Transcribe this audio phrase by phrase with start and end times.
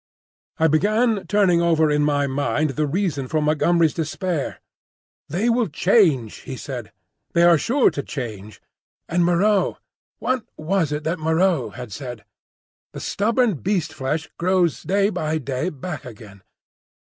[0.57, 4.59] I began turning over in my mind the reason of Montgomery's despair.
[5.29, 6.91] "They will change," he said;
[7.33, 8.63] "they are sure to change."
[9.07, 9.77] And Moreau,
[10.17, 12.25] what was it that Moreau had said?
[12.93, 16.41] "The stubborn beast flesh grows day by day back again."